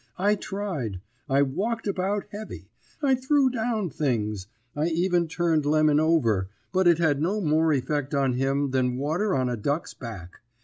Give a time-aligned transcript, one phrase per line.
[0.17, 0.99] I tried.
[1.29, 2.67] I walked about heavy.
[3.03, 4.47] I threw down things.
[4.75, 9.35] I even turned Lemon over, but it had no more effect on him than water
[9.35, 10.39] on a duck's back.